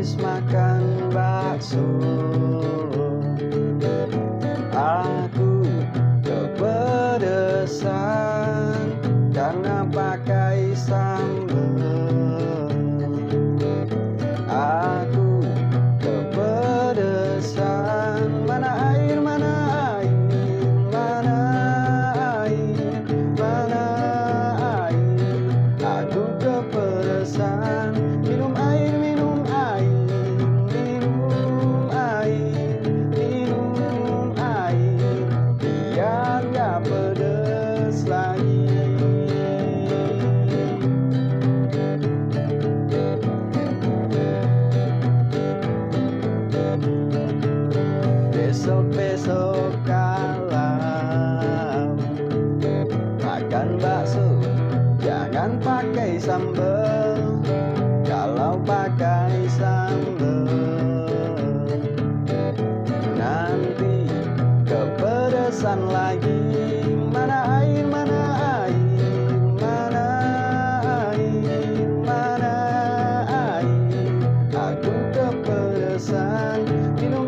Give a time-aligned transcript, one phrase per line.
[0.00, 1.84] habis makan bakso.
[4.72, 5.60] Aku
[6.24, 7.84] kepedesan
[9.28, 12.72] karena pakai sambal.
[14.48, 15.44] Aku
[16.00, 17.68] kepedesan
[18.48, 19.52] mana air mana
[20.00, 20.16] air
[20.88, 21.36] mana
[22.48, 23.04] air
[23.36, 23.84] mana
[24.64, 25.12] air.
[25.84, 26.88] Aku kepedesan.
[37.90, 38.70] lagi.
[48.30, 51.98] Besok-besok kalau
[53.18, 54.38] makan bakso
[55.02, 57.42] jangan pakai sambal.
[58.06, 60.46] Kalau pakai sambal
[63.18, 64.06] nanti
[64.62, 66.49] kepedesan lagi.
[76.30, 77.19] You know,